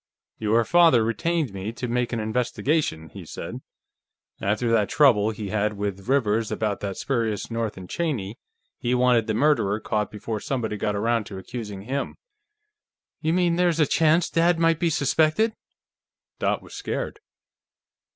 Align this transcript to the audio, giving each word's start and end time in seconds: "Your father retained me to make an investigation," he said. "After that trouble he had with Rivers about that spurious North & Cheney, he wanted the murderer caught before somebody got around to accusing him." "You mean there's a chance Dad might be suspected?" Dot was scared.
"Your 0.39 0.65
father 0.65 1.03
retained 1.03 1.53
me 1.53 1.71
to 1.73 1.87
make 1.87 2.11
an 2.11 2.19
investigation," 2.19 3.09
he 3.09 3.23
said. 3.23 3.61
"After 4.41 4.71
that 4.71 4.89
trouble 4.89 5.29
he 5.29 5.49
had 5.49 5.73
with 5.73 6.09
Rivers 6.09 6.51
about 6.51 6.79
that 6.79 6.97
spurious 6.97 7.51
North 7.51 7.77
& 7.87 7.87
Cheney, 7.87 8.39
he 8.79 8.95
wanted 8.95 9.27
the 9.27 9.35
murderer 9.35 9.79
caught 9.79 10.09
before 10.09 10.39
somebody 10.39 10.75
got 10.75 10.95
around 10.95 11.25
to 11.25 11.37
accusing 11.37 11.83
him." 11.83 12.15
"You 13.21 13.31
mean 13.33 13.57
there's 13.57 13.79
a 13.79 13.85
chance 13.85 14.27
Dad 14.27 14.57
might 14.57 14.79
be 14.79 14.89
suspected?" 14.89 15.53
Dot 16.39 16.63
was 16.63 16.73
scared. 16.73 17.19